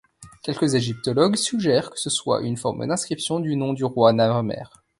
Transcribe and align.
Quelques 0.41 0.73
égyptologues 0.73 1.35
suggèrent 1.35 1.91
que 1.91 1.99
ce 1.99 2.09
soit 2.09 2.41
une 2.41 2.57
forme 2.57 2.87
d'inscription 2.87 3.39
du 3.39 3.55
nom 3.55 3.73
du 3.73 3.85
roi 3.85 4.13
Narmer. 4.13 4.63